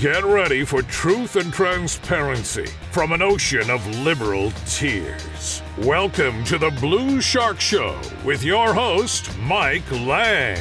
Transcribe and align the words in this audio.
Get 0.00 0.24
ready 0.24 0.64
for 0.64 0.80
truth 0.80 1.36
and 1.36 1.52
transparency 1.52 2.64
from 2.90 3.12
an 3.12 3.20
ocean 3.20 3.68
of 3.68 3.86
liberal 3.98 4.50
tears. 4.64 5.60
Welcome 5.76 6.42
to 6.44 6.56
the 6.56 6.70
Blue 6.80 7.20
Shark 7.20 7.60
Show 7.60 8.00
with 8.24 8.42
your 8.42 8.72
host, 8.72 9.30
Mike 9.40 9.90
Lang. 9.92 10.56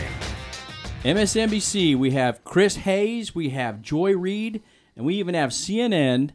MSNBC, 1.05 1.96
we 1.96 2.12
have 2.12 2.44
Chris 2.44 2.75
Hayes, 2.75 3.34
we 3.34 3.52
have 3.52 3.82
Joy 3.82 4.14
Reid, 4.14 4.62
and 4.98 5.05
we 5.05 5.16
even 5.16 5.36
have 5.36 5.52
CNN. 5.52 6.32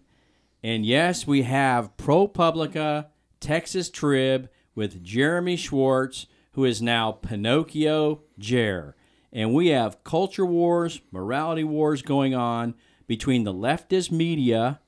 And 0.63 0.87
yes, 0.87 1.27
we 1.27 1.43
have 1.43 1.95
ProPublica, 1.99 3.09
Texas 3.39 3.91
Trib 3.91 4.49
with 4.75 5.05
Jeremy 5.05 5.57
Schwartz, 5.57 6.25
who 6.53 6.65
is 6.65 6.81
now 6.81 7.13
Pinocchio 7.13 8.23
Jer. 8.39 8.97
And 9.31 9.53
we 9.53 9.67
have 9.69 10.05
culture 10.05 10.47
wars, 10.47 11.03
morality 11.13 11.65
wars 11.65 12.01
going 12.01 12.35
on 12.35 12.75
between 13.07 13.45
the 13.45 13.55
leftist 13.55 14.11
media 14.11 14.81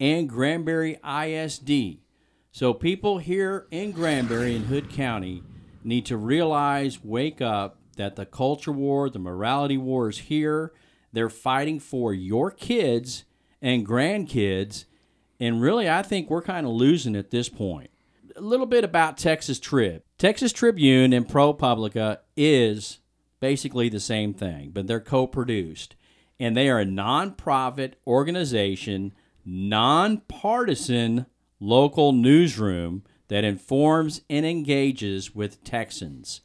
and 0.00 0.28
Granbury 0.28 0.98
ISD. 1.04 1.98
So 2.52 2.72
people 2.74 3.18
here 3.18 3.66
in 3.70 3.92
Granbury 3.92 4.56
and 4.56 4.66
Hood 4.66 4.90
County 4.90 5.42
need 5.84 6.06
to 6.06 6.16
realize, 6.16 7.04
wake 7.04 7.40
up, 7.40 7.78
that 7.96 8.16
the 8.16 8.26
culture 8.26 8.72
war, 8.72 9.10
the 9.10 9.18
morality 9.18 9.76
war 9.76 10.08
is 10.08 10.18
here. 10.18 10.72
They're 11.12 11.28
fighting 11.28 11.80
for 11.80 12.14
your 12.14 12.50
kids 12.50 13.24
and 13.60 13.86
grandkids. 13.86 14.84
And 15.40 15.60
really, 15.60 15.88
I 15.88 16.02
think 16.02 16.30
we're 16.30 16.42
kind 16.42 16.66
of 16.66 16.72
losing 16.72 17.16
at 17.16 17.30
this 17.30 17.48
point. 17.48 17.90
A 18.36 18.40
little 18.40 18.66
bit 18.66 18.84
about 18.84 19.18
Texas 19.18 19.58
Trib. 19.58 20.02
Texas 20.16 20.52
Tribune 20.52 21.12
and 21.12 21.28
ProPublica 21.28 22.18
is 22.36 23.00
basically 23.40 23.88
the 23.88 24.00
same 24.00 24.32
thing, 24.32 24.70
but 24.72 24.86
they're 24.86 25.00
co 25.00 25.26
produced. 25.26 25.96
And 26.40 26.56
they 26.56 26.68
are 26.68 26.80
a 26.80 26.84
nonprofit 26.84 27.94
organization, 28.06 29.12
nonpartisan 29.44 31.26
local 31.60 32.12
newsroom 32.12 33.02
that 33.28 33.44
informs 33.44 34.22
and 34.30 34.46
engages 34.46 35.34
with 35.34 35.62
Texans. 35.64 36.40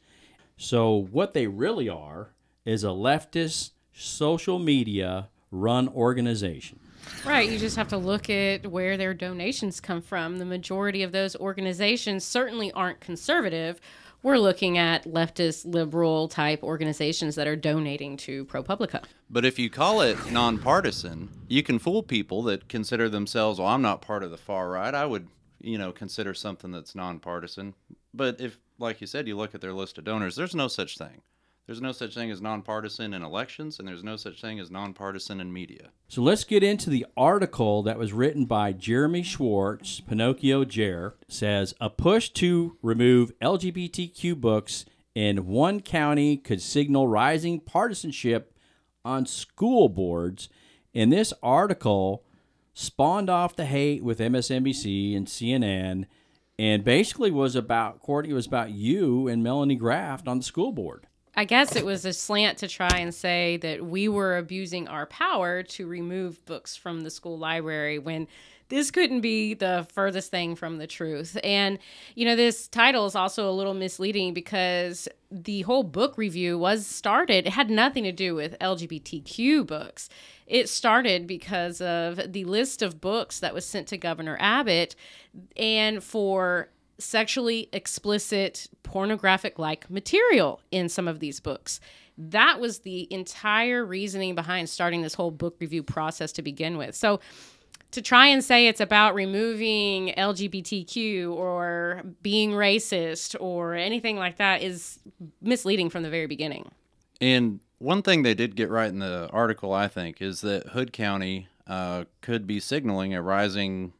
So, 0.56 0.94
what 0.94 1.34
they 1.34 1.46
really 1.46 1.88
are 1.88 2.34
is 2.64 2.84
a 2.84 2.88
leftist 2.88 3.70
social 3.92 4.58
media 4.58 5.28
run 5.50 5.88
organization. 5.88 6.80
Right. 7.24 7.50
You 7.50 7.58
just 7.58 7.76
have 7.76 7.88
to 7.88 7.98
look 7.98 8.30
at 8.30 8.66
where 8.66 8.96
their 8.96 9.14
donations 9.14 9.80
come 9.80 10.00
from. 10.00 10.38
The 10.38 10.44
majority 10.44 11.02
of 11.02 11.12
those 11.12 11.36
organizations 11.36 12.24
certainly 12.24 12.72
aren't 12.72 13.00
conservative. 13.00 13.80
We're 14.24 14.38
looking 14.38 14.78
at 14.78 15.04
leftist, 15.04 15.66
liberal 15.66 16.28
type 16.28 16.62
organizations 16.62 17.34
that 17.34 17.46
are 17.46 17.56
donating 17.56 18.16
to 18.16 18.46
ProPublica. 18.46 19.04
But 19.28 19.44
if 19.44 19.58
you 19.58 19.68
call 19.68 20.00
it 20.00 20.16
nonpartisan, 20.32 21.28
you 21.46 21.62
can 21.62 21.78
fool 21.78 22.02
people 22.02 22.42
that 22.44 22.66
consider 22.66 23.10
themselves, 23.10 23.58
well, 23.58 23.68
I'm 23.68 23.82
not 23.82 24.00
part 24.00 24.22
of 24.22 24.30
the 24.30 24.38
far 24.38 24.70
right. 24.70 24.94
I 24.94 25.04
would, 25.04 25.28
you 25.60 25.76
know, 25.76 25.92
consider 25.92 26.32
something 26.32 26.70
that's 26.70 26.94
nonpartisan. 26.94 27.74
But 28.14 28.40
if, 28.40 28.58
like 28.78 29.02
you 29.02 29.06
said, 29.06 29.28
you 29.28 29.36
look 29.36 29.54
at 29.54 29.60
their 29.60 29.74
list 29.74 29.98
of 29.98 30.04
donors, 30.04 30.36
there's 30.36 30.54
no 30.54 30.68
such 30.68 30.96
thing. 30.96 31.20
There's 31.66 31.80
no 31.80 31.92
such 31.92 32.14
thing 32.14 32.30
as 32.30 32.42
nonpartisan 32.42 33.14
in 33.14 33.22
elections, 33.22 33.78
and 33.78 33.88
there's 33.88 34.04
no 34.04 34.16
such 34.16 34.40
thing 34.42 34.60
as 34.60 34.70
nonpartisan 34.70 35.40
in 35.40 35.50
media. 35.50 35.90
So 36.08 36.20
let's 36.20 36.44
get 36.44 36.62
into 36.62 36.90
the 36.90 37.06
article 37.16 37.82
that 37.84 37.98
was 37.98 38.12
written 38.12 38.44
by 38.44 38.72
Jeremy 38.72 39.22
Schwartz, 39.22 40.00
Pinocchio 40.00 40.66
Jer, 40.66 41.14
says 41.26 41.74
a 41.80 41.88
push 41.88 42.28
to 42.30 42.76
remove 42.82 43.32
LGBTQ 43.38 44.38
books 44.38 44.84
in 45.14 45.46
one 45.46 45.80
county 45.80 46.36
could 46.36 46.60
signal 46.60 47.08
rising 47.08 47.60
partisanship 47.60 48.54
on 49.02 49.24
school 49.24 49.88
boards. 49.88 50.50
And 50.94 51.10
this 51.10 51.32
article 51.42 52.24
spawned 52.74 53.30
off 53.30 53.56
the 53.56 53.64
hate 53.64 54.04
with 54.04 54.18
MSNBC 54.18 55.16
and 55.16 55.26
CNN 55.26 56.06
and 56.58 56.84
basically 56.84 57.30
was 57.30 57.56
about 57.56 58.00
Courtney 58.00 58.32
it 58.32 58.34
was 58.34 58.46
about 58.46 58.70
you 58.70 59.28
and 59.28 59.42
Melanie 59.42 59.76
Graft 59.76 60.28
on 60.28 60.38
the 60.38 60.44
school 60.44 60.70
board. 60.70 61.06
I 61.36 61.44
guess 61.44 61.74
it 61.74 61.84
was 61.84 62.04
a 62.04 62.12
slant 62.12 62.58
to 62.58 62.68
try 62.68 62.98
and 62.98 63.14
say 63.14 63.56
that 63.58 63.84
we 63.84 64.08
were 64.08 64.36
abusing 64.36 64.86
our 64.88 65.06
power 65.06 65.62
to 65.62 65.86
remove 65.86 66.44
books 66.44 66.76
from 66.76 67.00
the 67.00 67.10
school 67.10 67.38
library 67.38 67.98
when 67.98 68.28
this 68.68 68.90
couldn't 68.90 69.20
be 69.20 69.54
the 69.54 69.86
furthest 69.92 70.30
thing 70.30 70.54
from 70.54 70.78
the 70.78 70.86
truth. 70.86 71.38
And, 71.44 71.78
you 72.14 72.24
know, 72.24 72.36
this 72.36 72.68
title 72.68 73.06
is 73.06 73.14
also 73.14 73.48
a 73.48 73.52
little 73.52 73.74
misleading 73.74 74.32
because 74.32 75.08
the 75.30 75.62
whole 75.62 75.82
book 75.82 76.16
review 76.16 76.58
was 76.58 76.86
started, 76.86 77.46
it 77.46 77.52
had 77.52 77.68
nothing 77.68 78.04
to 78.04 78.12
do 78.12 78.34
with 78.34 78.58
LGBTQ 78.60 79.66
books. 79.66 80.08
It 80.46 80.68
started 80.68 81.26
because 81.26 81.80
of 81.80 82.32
the 82.32 82.44
list 82.44 82.82
of 82.82 83.00
books 83.00 83.40
that 83.40 83.54
was 83.54 83.64
sent 83.64 83.88
to 83.88 83.98
Governor 83.98 84.36
Abbott 84.40 84.94
and 85.56 86.02
for 86.02 86.68
sexually 86.98 87.68
explicit, 87.72 88.68
pornographic 88.82 89.58
like 89.58 89.88
material 89.90 90.60
in 90.70 90.88
some 90.88 91.08
of 91.08 91.20
these 91.20 91.40
books. 91.40 91.80
That 92.16 92.60
was 92.60 92.80
the 92.80 93.12
entire 93.12 93.84
reasoning 93.84 94.34
behind 94.34 94.68
starting 94.68 95.02
this 95.02 95.14
whole 95.14 95.30
book 95.32 95.56
review 95.58 95.82
process 95.82 96.32
to 96.32 96.42
begin 96.42 96.76
with. 96.76 96.94
So, 96.94 97.20
to 97.90 98.02
try 98.02 98.26
and 98.26 98.42
say 98.42 98.66
it's 98.66 98.80
about 98.80 99.14
removing 99.14 100.12
LGBTQ 100.16 101.32
or 101.32 102.02
being 102.22 102.50
racist 102.50 103.36
or 103.38 103.74
anything 103.74 104.16
like 104.16 104.38
that 104.38 104.62
is 104.62 104.98
misleading 105.40 105.90
from 105.90 106.02
the 106.02 106.10
very 106.10 106.26
beginning. 106.26 106.68
And 107.20 107.60
one 107.78 108.02
thing 108.02 108.24
they 108.24 108.34
did 108.34 108.56
get 108.56 108.68
right 108.68 108.88
in 108.88 108.98
the 108.98 109.28
article, 109.32 109.72
I 109.72 109.86
think, 109.86 110.20
is 110.20 110.40
that 110.40 110.68
Hood 110.68 110.92
County 110.92 111.46
uh, 111.68 112.04
could 112.20 112.48
be 112.48 112.58
signaling 112.58 113.14
a 113.14 113.22
rising 113.22 113.92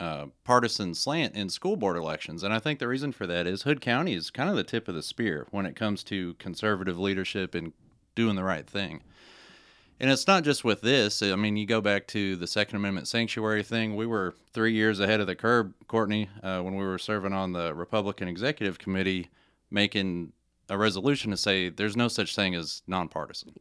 uh, 0.00 0.26
partisan 0.44 0.94
slant 0.94 1.34
in 1.34 1.50
school 1.50 1.76
board 1.76 1.96
elections. 1.96 2.42
And 2.42 2.54
I 2.54 2.58
think 2.58 2.78
the 2.78 2.88
reason 2.88 3.12
for 3.12 3.26
that 3.26 3.46
is 3.46 3.62
Hood 3.62 3.82
County 3.82 4.14
is 4.14 4.30
kind 4.30 4.48
of 4.48 4.56
the 4.56 4.64
tip 4.64 4.88
of 4.88 4.94
the 4.94 5.02
spear 5.02 5.46
when 5.50 5.66
it 5.66 5.76
comes 5.76 6.02
to 6.04 6.34
conservative 6.34 6.98
leadership 6.98 7.54
and 7.54 7.72
doing 8.14 8.34
the 8.34 8.42
right 8.42 8.66
thing. 8.66 9.02
And 10.00 10.10
it's 10.10 10.26
not 10.26 10.44
just 10.44 10.64
with 10.64 10.80
this. 10.80 11.22
I 11.22 11.36
mean, 11.36 11.58
you 11.58 11.66
go 11.66 11.82
back 11.82 12.06
to 12.08 12.34
the 12.34 12.46
Second 12.46 12.76
Amendment 12.76 13.06
sanctuary 13.06 13.62
thing. 13.62 13.94
We 13.96 14.06
were 14.06 14.34
three 14.54 14.72
years 14.72 14.98
ahead 14.98 15.20
of 15.20 15.26
the 15.26 15.34
curve, 15.36 15.74
Courtney, 15.88 16.30
uh, 16.42 16.62
when 16.62 16.74
we 16.74 16.84
were 16.84 16.98
serving 16.98 17.34
on 17.34 17.52
the 17.52 17.74
Republican 17.74 18.26
Executive 18.26 18.78
Committee, 18.78 19.28
making 19.70 20.32
a 20.70 20.78
resolution 20.78 21.32
to 21.32 21.36
say 21.36 21.68
there's 21.68 21.96
no 21.96 22.08
such 22.08 22.34
thing 22.34 22.54
as 22.54 22.82
nonpartisan. 22.86 23.52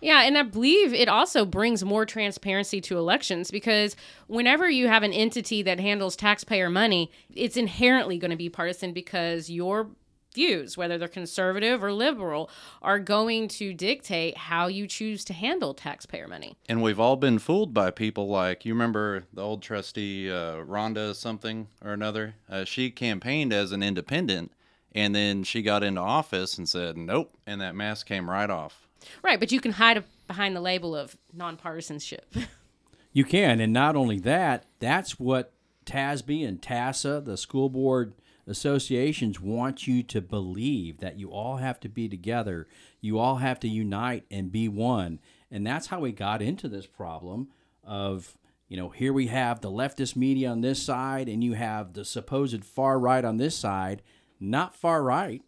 Yeah, 0.00 0.22
and 0.22 0.36
I 0.36 0.42
believe 0.42 0.92
it 0.92 1.08
also 1.08 1.46
brings 1.46 1.84
more 1.84 2.04
transparency 2.04 2.80
to 2.82 2.98
elections 2.98 3.50
because 3.50 3.94
whenever 4.26 4.68
you 4.68 4.88
have 4.88 5.04
an 5.04 5.12
entity 5.12 5.62
that 5.62 5.78
handles 5.78 6.16
taxpayer 6.16 6.68
money, 6.68 7.10
it's 7.34 7.56
inherently 7.56 8.18
going 8.18 8.32
to 8.32 8.36
be 8.36 8.48
partisan 8.48 8.92
because 8.92 9.48
your 9.48 9.90
views, 10.34 10.76
whether 10.76 10.98
they're 10.98 11.08
conservative 11.08 11.82
or 11.82 11.92
liberal, 11.92 12.50
are 12.82 12.98
going 12.98 13.48
to 13.48 13.72
dictate 13.72 14.36
how 14.36 14.66
you 14.66 14.86
choose 14.86 15.24
to 15.24 15.32
handle 15.32 15.74
taxpayer 15.74 16.28
money. 16.28 16.56
And 16.68 16.82
we've 16.82 17.00
all 17.00 17.16
been 17.16 17.38
fooled 17.38 17.72
by 17.72 17.90
people 17.90 18.28
like 18.28 18.64
you 18.64 18.74
remember 18.74 19.24
the 19.32 19.42
old 19.42 19.62
trustee 19.62 20.30
uh, 20.30 20.56
Rhonda 20.56 21.14
something 21.14 21.68
or 21.84 21.92
another. 21.92 22.34
Uh, 22.48 22.64
she 22.64 22.90
campaigned 22.90 23.52
as 23.52 23.72
an 23.72 23.82
independent 23.82 24.52
and 24.92 25.14
then 25.14 25.42
she 25.44 25.62
got 25.62 25.82
into 25.82 26.00
office 26.00 26.58
and 26.58 26.68
said, 26.68 26.96
nope. 26.96 27.36
And 27.46 27.60
that 27.60 27.74
mask 27.74 28.06
came 28.06 28.28
right 28.28 28.48
off. 28.48 28.88
Right. 29.22 29.38
But 29.38 29.52
you 29.52 29.60
can 29.60 29.72
hide 29.72 30.02
behind 30.26 30.56
the 30.56 30.60
label 30.60 30.96
of 30.96 31.16
nonpartisanship. 31.36 32.46
you 33.12 33.24
can. 33.24 33.60
And 33.60 33.72
not 33.72 33.96
only 33.96 34.18
that, 34.20 34.66
that's 34.80 35.18
what 35.18 35.52
TASB 35.86 36.46
and 36.46 36.60
TASA, 36.60 37.22
the 37.24 37.36
school 37.36 37.68
board 37.68 38.14
associations, 38.46 39.40
want 39.40 39.86
you 39.86 40.02
to 40.04 40.20
believe 40.20 40.98
that 40.98 41.18
you 41.18 41.30
all 41.30 41.58
have 41.58 41.78
to 41.80 41.88
be 41.88 42.08
together. 42.08 42.66
You 43.00 43.18
all 43.18 43.36
have 43.36 43.60
to 43.60 43.68
unite 43.68 44.24
and 44.30 44.50
be 44.50 44.68
one. 44.68 45.20
And 45.50 45.66
that's 45.66 45.88
how 45.88 46.00
we 46.00 46.12
got 46.12 46.42
into 46.42 46.68
this 46.68 46.86
problem 46.86 47.48
of 47.84 48.36
you 48.68 48.76
know, 48.76 48.90
here 48.90 49.14
we 49.14 49.28
have 49.28 49.60
the 49.62 49.70
leftist 49.70 50.14
media 50.14 50.50
on 50.50 50.60
this 50.60 50.82
side, 50.82 51.26
and 51.26 51.42
you 51.42 51.54
have 51.54 51.94
the 51.94 52.04
supposed 52.04 52.64
far 52.64 52.98
right 52.98 53.24
on 53.24 53.38
this 53.38 53.56
side, 53.56 54.02
not 54.40 54.74
far 54.74 55.02
right, 55.02 55.42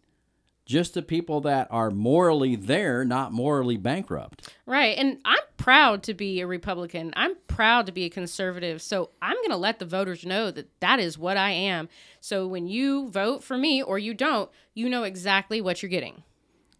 just 0.65 0.93
the 0.93 1.01
people 1.01 1.41
that 1.41 1.67
are 1.69 1.91
morally 1.91 2.55
there, 2.55 3.03
not 3.03 3.31
morally 3.31 3.77
bankrupt. 3.77 4.53
Right. 4.65 4.97
And 4.97 5.19
I'm 5.25 5.43
proud 5.57 6.01
to 6.03 6.13
be 6.13 6.39
a 6.39 6.47
Republican. 6.47 7.13
I'm 7.15 7.35
proud 7.47 7.85
to 7.87 7.91
be 7.91 8.05
a 8.05 8.09
conservative. 8.09 8.81
So 8.81 9.11
I'm 9.21 9.35
going 9.35 9.49
to 9.49 9.57
let 9.57 9.79
the 9.79 9.85
voters 9.85 10.25
know 10.25 10.49
that 10.51 10.69
that 10.79 10.99
is 10.99 11.17
what 11.17 11.37
I 11.37 11.51
am. 11.51 11.89
So 12.19 12.47
when 12.47 12.67
you 12.67 13.09
vote 13.09 13.43
for 13.43 13.57
me 13.57 13.83
or 13.83 13.99
you 13.99 14.13
don't, 14.13 14.49
you 14.73 14.89
know 14.89 15.03
exactly 15.03 15.61
what 15.61 15.81
you're 15.81 15.89
getting. 15.89 16.23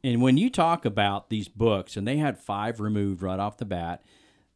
And 0.04 0.22
when 0.22 0.38
you 0.38 0.50
talk 0.50 0.86
about 0.86 1.30
these 1.30 1.48
books, 1.48 1.96
and 1.96 2.08
they 2.08 2.18
had 2.18 2.40
five 2.40 2.80
removed 2.80 3.22
right 3.22 3.40
off 3.40 3.58
the 3.58 3.66
bat, 3.66 4.02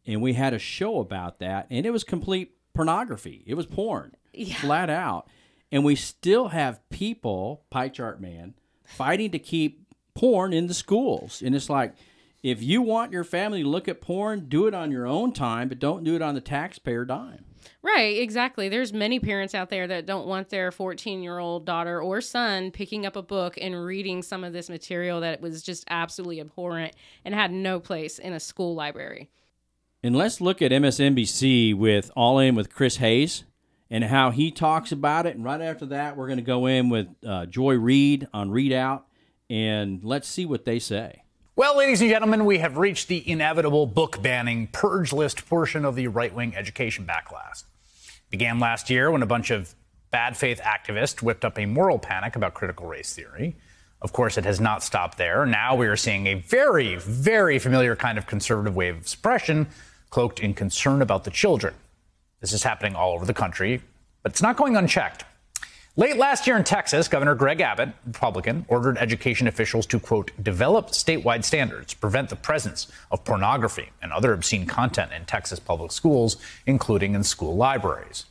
and 0.07 0.21
we 0.21 0.33
had 0.33 0.53
a 0.53 0.59
show 0.59 0.99
about 0.99 1.39
that, 1.39 1.67
and 1.69 1.85
it 1.85 1.91
was 1.91 2.03
complete 2.03 2.53
pornography. 2.73 3.43
It 3.45 3.53
was 3.53 3.67
porn, 3.67 4.15
yeah. 4.33 4.55
flat 4.55 4.89
out 4.89 5.27
and 5.71 5.83
we 5.83 5.95
still 5.95 6.49
have 6.49 6.87
people, 6.89 7.63
pie 7.69 7.89
chart 7.89 8.21
man, 8.21 8.53
fighting 8.83 9.31
to 9.31 9.39
keep 9.39 9.85
porn 10.13 10.53
in 10.53 10.67
the 10.67 10.73
schools. 10.73 11.41
And 11.43 11.55
it's 11.55 11.69
like, 11.69 11.95
if 12.43 12.61
you 12.61 12.81
want 12.81 13.11
your 13.11 13.23
family 13.23 13.63
to 13.63 13.69
look 13.69 13.87
at 13.87 14.01
porn, 14.01 14.45
do 14.47 14.67
it 14.67 14.73
on 14.73 14.91
your 14.91 15.07
own 15.07 15.33
time, 15.33 15.67
but 15.67 15.79
don't 15.79 16.03
do 16.03 16.15
it 16.15 16.21
on 16.21 16.35
the 16.35 16.41
taxpayer 16.41 17.03
dime. 17.03 17.43
Right, 17.81 18.17
exactly. 18.17 18.69
There's 18.69 18.93
many 18.93 19.19
parents 19.19 19.55
out 19.55 19.69
there 19.69 19.87
that 19.87 20.05
don't 20.05 20.27
want 20.27 20.49
their 20.49 20.71
14 20.71 21.23
year 21.23 21.39
old 21.39 21.65
daughter 21.65 21.99
or 22.01 22.21
son 22.21 22.71
picking 22.71 23.05
up 23.05 23.15
a 23.15 23.21
book 23.21 23.57
and 23.59 23.83
reading 23.83 24.21
some 24.21 24.43
of 24.43 24.53
this 24.53 24.69
material 24.69 25.21
that 25.21 25.41
was 25.41 25.63
just 25.63 25.83
absolutely 25.89 26.39
abhorrent 26.39 26.95
and 27.23 27.33
had 27.33 27.51
no 27.51 27.79
place 27.79 28.19
in 28.19 28.33
a 28.33 28.39
school 28.39 28.75
library. 28.75 29.29
And 30.03 30.15
let's 30.15 30.39
look 30.39 30.61
at 30.61 30.71
MSNBC 30.71 31.75
with 31.75 32.11
All 32.15 32.37
In 32.37 32.53
with 32.53 32.71
Chris 32.71 32.97
Hayes 32.97 33.43
and 33.89 34.03
how 34.03 34.31
he 34.31 34.51
talks 34.51 34.91
about 34.91 35.25
it. 35.25 35.35
And 35.35 35.43
right 35.43 35.61
after 35.61 35.85
that, 35.87 36.17
we're 36.17 36.27
going 36.27 36.37
to 36.37 36.43
go 36.43 36.65
in 36.65 36.89
with 36.89 37.07
uh, 37.25 37.45
Joy 37.45 37.75
Reid 37.75 38.27
on 38.33 38.49
ReidOut 38.49 39.03
and 39.49 40.03
let's 40.03 40.27
see 40.27 40.45
what 40.45 40.65
they 40.65 40.79
say. 40.79 41.23
Well, 41.55 41.77
ladies 41.77 42.01
and 42.01 42.09
gentlemen, 42.09 42.45
we 42.45 42.57
have 42.57 42.77
reached 42.77 43.07
the 43.07 43.29
inevitable 43.29 43.85
book 43.85 44.21
banning 44.21 44.67
purge 44.67 45.13
list 45.13 45.47
portion 45.47 45.85
of 45.85 45.95
the 45.95 46.07
right 46.07 46.33
wing 46.33 46.55
education 46.55 47.05
backlash. 47.05 47.63
It 47.63 48.31
began 48.31 48.59
last 48.59 48.89
year 48.89 49.09
when 49.09 49.21
a 49.21 49.27
bunch 49.27 49.51
of 49.51 49.73
bad 50.11 50.35
faith 50.35 50.59
activists 50.61 51.21
whipped 51.21 51.45
up 51.45 51.57
a 51.57 51.65
moral 51.65 51.99
panic 51.99 52.35
about 52.35 52.53
critical 52.55 52.87
race 52.87 53.13
theory. 53.13 53.55
Of 54.01 54.11
course, 54.11 54.37
it 54.37 54.45
has 54.45 54.59
not 54.59 54.83
stopped 54.83 55.17
there. 55.17 55.45
Now 55.45 55.75
we 55.75 55.87
are 55.87 55.95
seeing 55.95 56.27
a 56.27 56.35
very, 56.35 56.95
very 56.97 57.57
familiar 57.57 57.95
kind 57.95 58.17
of 58.17 58.27
conservative 58.27 58.75
wave 58.75 58.97
of 58.97 59.07
suppression 59.07 59.67
cloaked 60.09 60.39
in 60.39 60.53
concern 60.53 61.01
about 61.01 61.23
the 61.23 61.31
children. 61.31 61.73
This 62.41 62.53
is 62.53 62.63
happening 62.63 62.95
all 62.95 63.13
over 63.13 63.25
the 63.25 63.33
country, 63.33 63.81
but 64.23 64.31
it's 64.31 64.41
not 64.41 64.57
going 64.57 64.75
unchecked. 64.75 65.25
Late 65.97 66.17
last 66.17 66.45
year 66.45 66.57
in 66.57 66.65
Texas, 66.65 67.07
Governor 67.07 67.35
Greg 67.35 67.61
Abbott, 67.61 67.89
Republican, 68.05 68.65
ordered 68.67 68.97
education 68.97 69.47
officials 69.47 69.85
to, 69.85 69.97
quote, 69.97 70.31
develop 70.43 70.87
statewide 70.87 71.45
standards 71.45 71.93
to 71.93 71.99
prevent 71.99 72.27
the 72.27 72.35
presence 72.35 72.91
of 73.11 73.23
pornography 73.23 73.89
and 74.01 74.11
other 74.11 74.33
obscene 74.33 74.65
content 74.65 75.13
in 75.13 75.23
Texas 75.23 75.57
public 75.57 75.93
schools, 75.93 76.35
including 76.65 77.15
in 77.15 77.23
school 77.23 77.55
libraries. 77.55 78.25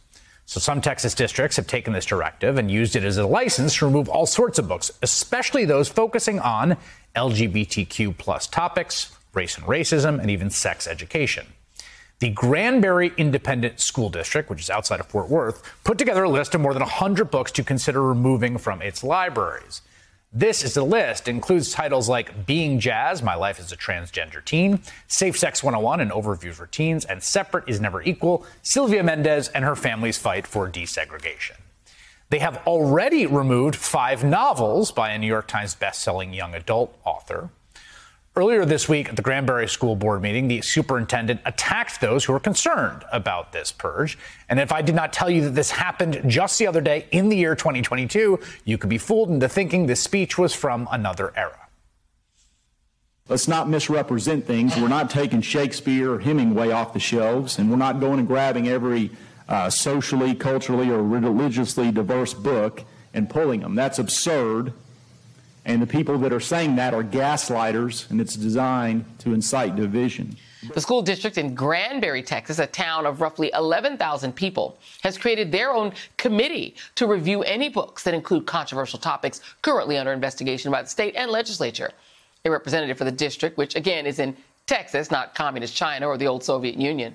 So 0.45 0.61
some 0.61 0.83
Texas 0.83 1.15
districts 1.15 1.57
have 1.57 1.67
taken 1.67 1.95
this 1.95 2.05
directive 2.05 2.59
and 2.59 2.71
used 2.71 2.97
it 2.97 3.05
as 3.05 3.17
a 3.17 3.27
license 3.27 3.75
to 3.77 3.87
remove 3.87 4.11
all 4.11 4.27
sorts 4.27 4.59
of 4.59 4.69
books, 4.69 4.91
especially 5.01 5.65
those 5.65 5.89
focusing 5.89 6.39
on 6.41 6.77
LGBTQ 7.17 8.19
plus 8.19 8.47
topics, 8.47 9.17
race 9.33 9.57
and 9.57 9.67
racism, 9.67 10.21
and 10.21 10.31
even 10.31 10.51
sex 10.51 10.87
education. 10.87 11.47
The 12.21 12.31
Granbury 12.31 13.13
Independent 13.17 13.81
School 13.81 14.09
District, 14.09 14.49
which 14.49 14.61
is 14.61 14.71
outside 14.71 15.01
of 15.01 15.07
Fort 15.07 15.29
Worth, 15.29 15.63
put 15.83 15.99
together 15.99 16.25
a 16.25 16.31
list 16.31 16.55
of 16.55 16.61
more 16.61 16.73
than 16.73 16.81
100 16.81 17.31
books 17.31 17.51
to 17.53 17.65
consider 17.65 18.03
removing 18.03 18.57
from 18.57 18.81
its 18.81 19.03
libraries. 19.03 19.83
This 20.33 20.65
is 20.65 20.75
the 20.75 20.85
list. 20.85 21.29
Includes 21.29 21.73
titles 21.73 22.09
like 22.09 22.45
Being 22.47 22.81
Jazz, 22.81 23.23
My 23.23 23.37
Life 23.37 23.61
as 23.61 23.71
a 23.71 23.77
Transgender 23.77 24.45
Teen, 24.45 24.81
Safe 25.07 25.39
Sex 25.39 25.63
101, 25.63 26.01
an 26.01 26.11
overview 26.11 26.53
for 26.53 26.67
teens, 26.67 27.05
and 27.05 27.23
Separate 27.23 27.69
is 27.69 27.81
Never 27.81 28.03
Equal, 28.03 28.45
Sylvia 28.63 29.05
Mendez 29.05 29.49
and 29.49 29.65
her 29.65 29.77
family's 29.77 30.19
fight 30.19 30.47
for 30.47 30.69
desegregation. 30.69 31.57
They 32.31 32.41
have 32.41 32.57
already 32.67 33.27
removed 33.27 33.77
five 33.77 34.25
novels 34.25 34.91
by 34.91 35.11
a 35.11 35.19
New 35.19 35.27
York 35.29 35.47
Times 35.47 35.77
bestselling 35.77 36.35
young 36.35 36.55
adult 36.55 36.99
author. 37.05 37.51
Earlier 38.37 38.65
this 38.65 38.89
week 38.89 39.09
at 39.09 39.15
the 39.15 39.23
Granbury 39.23 39.69
School 39.69 39.95
Board 39.95 40.21
meeting, 40.21 40.49
the 40.49 40.61
superintendent 40.61 41.41
attacked 41.45 42.01
those 42.01 42.25
who 42.25 42.33
were 42.33 42.41
concerned 42.41 43.05
about 43.13 43.53
this 43.53 43.71
purge. 43.71 44.19
And 44.49 44.59
if 44.59 44.73
I 44.73 44.83
did 44.83 44.97
not 44.97 45.13
tell 45.13 45.31
you 45.31 45.43
that 45.43 45.55
this 45.55 45.71
happened 45.71 46.21
just 46.27 46.59
the 46.59 46.67
other 46.67 46.81
day 46.81 47.07
in 47.13 47.29
the 47.29 47.37
year 47.37 47.55
2022, 47.55 48.41
you 48.65 48.77
could 48.77 48.91
be 48.91 48.99
fooled 48.99 49.31
into 49.31 49.49
thinking 49.49 49.87
this 49.87 50.01
speech 50.01 50.37
was 50.37 50.53
from 50.53 50.89
another 50.91 51.33
era. 51.37 51.69
Let's 53.29 53.47
not 53.47 53.69
misrepresent 53.69 54.47
things. 54.47 54.77
We're 54.77 54.89
not 54.89 55.11
taking 55.11 55.41
Shakespeare 55.41 56.11
or 56.11 56.19
Hemingway 56.19 56.73
off 56.73 56.93
the 56.93 56.99
shelves, 56.99 57.61
and 57.61 57.71
we're 57.71 57.77
not 57.77 58.01
going 58.01 58.19
and 58.19 58.27
grabbing 58.27 58.67
every 58.67 59.13
uh, 59.49 59.71
socially, 59.71 60.35
culturally, 60.35 60.91
or 60.91 61.05
religiously 61.05 61.93
diverse 61.93 62.35
book 62.35 62.83
and 63.15 63.31
pulling 63.31 63.61
them. 63.61 63.77
That's 63.77 64.01
absurd. 64.01 64.73
And 65.67 65.81
the 65.81 65.87
people 65.87 66.19
that 66.19 66.33
are 66.33 66.41
saying 66.41 66.77
that 66.77 66.93
are 66.93 67.03
gaslighters, 67.03 68.11
and 68.11 68.21
it's 68.21 68.35
designed 68.35 69.05
to 69.21 69.33
incite 69.33 69.77
division. 69.77 70.37
The 70.75 70.81
school 70.81 71.03
district 71.03 71.39
in 71.39 71.55
Granbury, 71.55 72.23
Texas, 72.23 72.59
a 72.59 72.67
town 72.67 73.07
of 73.07 73.21
roughly 73.21 73.51
11,000 73.55 74.35
people, 74.35 74.79
has 75.03 75.17
created 75.17 75.53
their 75.53 75.73
own 75.73 75.93
committee 76.17 76.75
to 76.97 77.07
review 77.07 77.43
any 77.43 77.69
books 77.69 78.03
that 78.05 78.15
include 78.15 78.47
controversial 78.47 78.99
topics 78.99 79.41
currently 79.63 79.97
under 79.97 80.13
investigation 80.13 80.71
by 80.71 80.83
the 80.83 80.89
state 80.89 81.15
and 81.17 81.31
legislature. 81.31 81.91
A 82.45 82.51
representative 82.51 82.99
for 82.99 83.05
the 83.05 83.13
district, 83.13 83.57
which 83.57 83.75
again 83.75 84.07
is 84.07 84.19
in 84.19 84.37
Texas, 84.67 85.11
not 85.11 85.35
communist 85.35 85.75
China 85.75 86.09
or 86.09 86.19
the 86.19 86.27
old 86.27 86.45
Soviet 86.45 86.77
Union, 86.77 87.15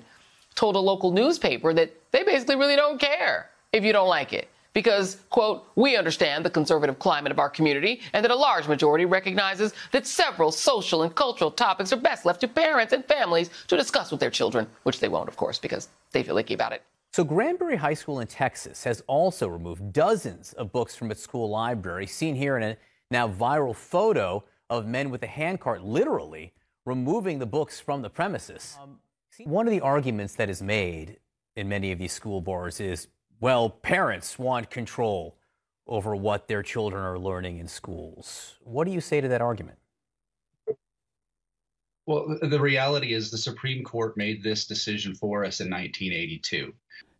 told 0.56 0.74
a 0.74 0.80
local 0.80 1.12
newspaper 1.12 1.72
that 1.72 1.92
they 2.10 2.24
basically 2.24 2.56
really 2.56 2.76
don't 2.76 3.00
care 3.00 3.50
if 3.72 3.84
you 3.84 3.92
don't 3.92 4.08
like 4.08 4.32
it 4.32 4.48
because, 4.72 5.18
quote, 5.30 5.66
we 5.74 5.96
understand 5.96 6.44
the 6.44 6.50
conservative 6.50 6.98
climate 6.98 7.32
of 7.32 7.38
our 7.38 7.50
community 7.50 8.00
and 8.12 8.24
that 8.24 8.30
a 8.30 8.36
large 8.36 8.68
majority 8.68 9.04
recognizes 9.04 9.72
that 9.92 10.06
several 10.06 10.52
social 10.52 11.02
and 11.02 11.14
cultural 11.14 11.50
topics 11.50 11.92
are 11.92 11.96
best 11.96 12.24
left 12.24 12.40
to 12.40 12.48
parents 12.48 12.92
and 12.92 13.04
families 13.04 13.50
to 13.68 13.76
discuss 13.76 14.10
with 14.10 14.20
their 14.20 14.30
children, 14.30 14.66
which 14.84 15.00
they 15.00 15.08
won't, 15.08 15.28
of 15.28 15.36
course, 15.36 15.58
because 15.58 15.88
they 16.12 16.22
feel 16.22 16.38
icky 16.38 16.54
about 16.54 16.72
it. 16.72 16.82
So, 17.12 17.24
Granbury 17.24 17.76
High 17.76 17.94
School 17.94 18.20
in 18.20 18.28
Texas 18.28 18.84
has 18.84 19.02
also 19.08 19.48
removed 19.48 19.92
dozens 19.92 20.52
of 20.52 20.70
books 20.70 20.94
from 20.94 21.10
its 21.10 21.20
school 21.20 21.50
library, 21.50 22.06
seen 22.06 22.36
here 22.36 22.56
in 22.56 22.62
a 22.62 22.76
now 23.10 23.26
viral 23.28 23.74
photo 23.74 24.44
of 24.68 24.86
men 24.86 25.10
with 25.10 25.22
a 25.24 25.26
handcart 25.26 25.82
literally 25.82 26.52
removing 26.86 27.40
the 27.40 27.46
books 27.46 27.80
from 27.80 28.02
the 28.02 28.10
premises. 28.10 28.78
Um, 28.80 29.00
one 29.44 29.66
of 29.66 29.72
the 29.72 29.80
arguments 29.80 30.34
that 30.36 30.48
is 30.48 30.62
made 30.62 31.18
in 31.56 31.68
many 31.68 31.90
of 31.90 31.98
these 31.98 32.12
school 32.12 32.40
boards 32.40 32.78
is 32.80 33.08
well, 33.40 33.70
parents 33.70 34.38
want 34.38 34.70
control 34.70 35.36
over 35.86 36.14
what 36.14 36.46
their 36.46 36.62
children 36.62 37.02
are 37.02 37.18
learning 37.18 37.58
in 37.58 37.66
schools. 37.66 38.56
What 38.62 38.84
do 38.84 38.92
you 38.92 39.00
say 39.00 39.20
to 39.20 39.28
that 39.28 39.40
argument? 39.40 39.78
Well, 42.06 42.38
the 42.42 42.60
reality 42.60 43.14
is 43.14 43.30
the 43.30 43.38
Supreme 43.38 43.84
Court 43.84 44.16
made 44.16 44.42
this 44.42 44.66
decision 44.66 45.14
for 45.14 45.44
us 45.44 45.60
in 45.60 45.70
1982. 45.70 46.72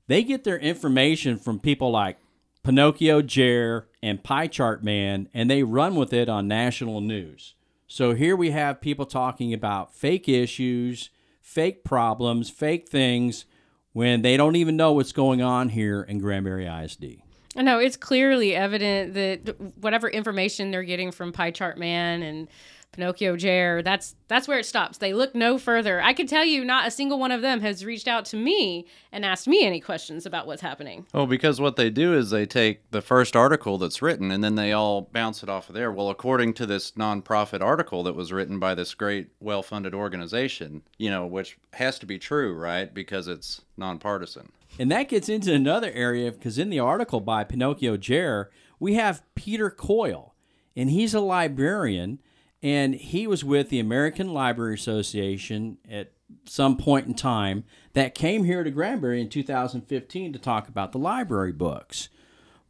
They 0.07 0.23
get 0.25 0.45
their 0.45 0.59
information 0.59 1.39
from 1.39 1.61
people 1.61 1.91
like 1.91 2.19
Pinocchio 2.63 3.23
Jer 3.23 3.89
and 4.03 4.23
Pie 4.23 4.49
Chart 4.49 4.85
Man, 4.85 5.29
and 5.33 5.51
they 5.51 5.63
run 5.63 5.95
with 5.95 6.13
it 6.13 6.29
on 6.29 6.49
national 6.49 7.01
news. 7.01 7.55
So 7.87 8.15
here 8.15 8.37
we 8.37 8.51
have 8.51 8.81
people 8.81 9.07
talking 9.07 9.55
about 9.55 9.95
fake 9.95 10.29
issues, 10.29 11.11
fake 11.41 11.85
problems, 11.85 12.51
fake 12.51 12.89
things 12.89 13.45
when 13.93 14.23
they 14.23 14.37
don't 14.37 14.57
even 14.57 14.77
know 14.77 14.93
what's 14.93 15.13
going 15.13 15.43
on 15.43 15.69
here 15.69 16.03
in 16.03 16.19
Granbury 16.19 16.67
ISD. 16.67 17.23
I 17.57 17.63
know 17.63 17.81
it's 17.81 17.97
clearly 17.97 18.55
evident 18.55 19.15
that 19.15 19.61
whatever 19.81 20.09
information 20.09 20.71
they're 20.71 20.85
getting 20.85 21.11
from 21.11 21.33
Pie 21.33 21.51
Chart 21.51 21.79
Man 21.79 22.23
and 22.23 22.49
Pinocchio 22.93 23.37
Jer, 23.37 23.83
that's 23.83 24.17
that's 24.27 24.49
where 24.49 24.59
it 24.59 24.67
stops. 24.67 24.99
They 24.99 25.13
look 25.13 25.35
no 25.35 25.59
further. 25.59 26.01
I 26.03 26.13
can 26.13 26.27
tell 26.27 26.45
you 26.45 26.65
not 26.65 26.89
a 26.89 26.91
single 26.91 27.19
one 27.19 27.31
of 27.31 27.41
them 27.41 27.61
has 27.61 27.85
reached 27.85 28.09
out 28.09 28.25
to 28.27 28.37
me 28.37 28.87
and 29.13 29.25
asked 29.25 29.47
me 29.47 29.65
any 29.65 29.81
questions 29.81 30.27
about 30.27 30.47
what's 30.47 30.63
happening. 30.63 31.07
Oh, 31.15 31.27
because 31.27 31.61
what 31.61 31.77
they 31.77 31.89
do 31.89 32.15
is 32.15 32.31
they 32.31 32.47
take 32.47 32.91
the 32.91 33.01
first 33.01 33.37
article 33.37 33.79
that's 33.79 34.03
written 34.03 34.31
and 34.31 34.43
then 34.43 34.57
they 34.57 34.73
all 34.73 35.03
bounce 35.13 35.43
it 35.43 35.49
off 35.49 35.69
of 35.69 35.75
there. 35.75 35.93
Well, 35.93 36.11
according 36.11 36.55
to 36.55 36.67
this 36.67 36.93
nonprofit 36.93 37.61
article 37.63 38.03
that 38.03 38.17
was 38.17 38.33
written 38.33 38.59
by 38.59 38.75
this 38.75 38.95
great 38.95 39.29
well-funded 39.41 39.95
organization, 39.95 40.83
you 40.99 41.11
know, 41.11 41.27
which 41.27 41.59
has 41.75 41.99
to 42.01 42.07
be 42.07 42.19
true, 42.19 42.55
right? 42.55 42.93
Because 42.93 43.29
it's 43.29 43.63
nonpartisan. 43.77 44.51
And 44.79 44.91
that 44.91 45.09
gets 45.09 45.29
into 45.29 45.53
another 45.53 45.91
area 45.93 46.33
because 46.33 46.59
in 46.59 46.71
the 46.71 46.81
article 46.81 47.21
by 47.21 47.45
Pinocchio 47.45 47.97
Jer, 47.97 48.51
we 48.79 48.95
have 48.95 49.23
Peter 49.35 49.71
Coyle, 49.71 50.35
and 50.75 50.91
he's 50.91 51.15
a 51.15 51.21
librarian 51.21 52.19
and 52.63 52.95
he 52.95 53.27
was 53.27 53.45
with 53.45 53.69
the 53.69 53.81
American 53.81 54.33
Library 54.33 54.75
Association 54.75 55.79
at 55.91 56.13
some 56.47 56.77
point 56.77 57.07
in 57.07 57.15
time 57.15 57.65
that 57.95 58.15
came 58.15 58.45
here 58.45 58.63
to 58.63 58.71
Granbury 58.71 59.21
in 59.21 59.29
2015 59.29 60.33
to 60.33 60.39
talk 60.39 60.69
about 60.69 60.93
the 60.93 60.99
library 60.99 61.53
books. 61.53 62.09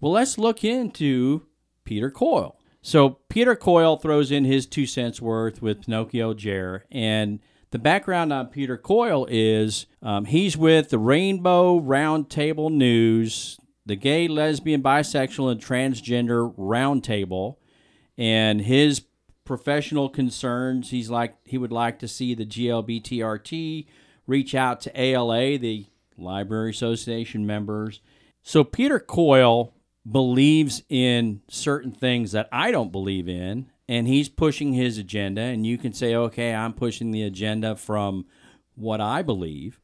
Well, 0.00 0.12
let's 0.12 0.38
look 0.38 0.64
into 0.64 1.46
Peter 1.84 2.10
Coyle. 2.10 2.56
So, 2.82 3.18
Peter 3.28 3.54
Coyle 3.54 3.98
throws 3.98 4.30
in 4.30 4.46
his 4.46 4.64
two 4.64 4.86
cents 4.86 5.20
worth 5.20 5.60
with 5.60 5.84
Pinocchio 5.84 6.32
Jer, 6.32 6.86
and 6.90 7.40
the 7.72 7.78
background 7.78 8.32
on 8.32 8.46
Peter 8.46 8.78
Coyle 8.78 9.26
is 9.28 9.84
um, 10.02 10.24
he's 10.24 10.56
with 10.56 10.88
the 10.88 10.98
Rainbow 10.98 11.78
Roundtable 11.78 12.72
News, 12.72 13.60
the 13.84 13.96
Gay, 13.96 14.28
Lesbian, 14.28 14.82
Bisexual, 14.82 15.52
and 15.52 15.60
Transgender 15.60 16.54
Roundtable, 16.56 17.56
and 18.16 18.62
his 18.62 19.02
professional 19.50 20.08
concerns. 20.08 20.90
He's 20.90 21.10
like 21.10 21.34
he 21.44 21.58
would 21.58 21.72
like 21.72 21.98
to 21.98 22.06
see 22.06 22.36
the 22.36 22.46
GLBTRT 22.46 23.84
reach 24.24 24.54
out 24.54 24.80
to 24.82 24.92
ALA, 24.94 25.58
the 25.58 25.86
Library 26.16 26.70
Association 26.70 27.44
members. 27.48 28.00
So 28.44 28.62
Peter 28.62 29.00
Coyle 29.00 29.74
believes 30.08 30.84
in 30.88 31.42
certain 31.48 31.90
things 31.90 32.30
that 32.30 32.48
I 32.52 32.70
don't 32.70 32.92
believe 32.92 33.28
in, 33.28 33.72
and 33.88 34.06
he's 34.06 34.28
pushing 34.28 34.72
his 34.72 34.98
agenda, 34.98 35.40
and 35.40 35.66
you 35.66 35.78
can 35.78 35.92
say, 35.92 36.14
okay, 36.14 36.54
I'm 36.54 36.72
pushing 36.72 37.10
the 37.10 37.24
agenda 37.24 37.74
from 37.74 38.26
what 38.76 39.00
I 39.00 39.22
believe. 39.22 39.80